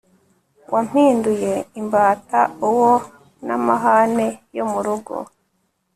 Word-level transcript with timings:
wampinduye 0.73 1.53
imbata 1.79 2.41
uwo 2.67 2.91
n 3.45 3.47
amahane 3.57 4.27
yo 4.57 4.65
mu 4.71 4.79
rugo 4.85 5.15